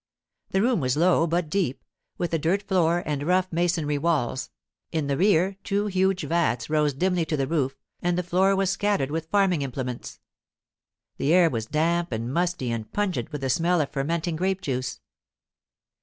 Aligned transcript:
The 0.49 0.63
room 0.63 0.79
was 0.79 0.97
low 0.97 1.27
but 1.27 1.47
deep, 1.47 1.83
with 2.17 2.33
a 2.33 2.39
dirt 2.39 2.63
floor 2.63 3.03
and 3.05 3.21
rough 3.21 3.53
masonry 3.53 3.99
walls; 3.99 4.49
in 4.91 5.05
the 5.05 5.15
rear 5.15 5.57
two 5.63 5.85
huge 5.85 6.23
vats 6.23 6.71
rose 6.71 6.95
dimly 6.95 7.23
to 7.25 7.37
the 7.37 7.45
roof, 7.45 7.77
and 8.01 8.17
the 8.17 8.23
floor 8.23 8.55
was 8.55 8.71
scattered 8.71 9.11
with 9.11 9.29
farming 9.29 9.61
implements. 9.61 10.19
The 11.17 11.31
air 11.35 11.51
was 11.51 11.67
damp 11.67 12.11
and 12.11 12.33
musty 12.33 12.71
and 12.71 12.91
pungent 12.91 13.31
with 13.31 13.41
the 13.41 13.49
smell 13.51 13.79
of 13.79 13.91
fermenting 13.91 14.37
grape 14.37 14.61
juice. 14.61 15.01